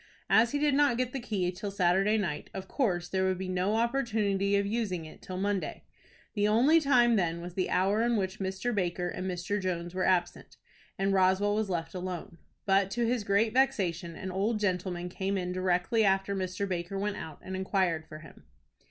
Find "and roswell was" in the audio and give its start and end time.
10.97-11.69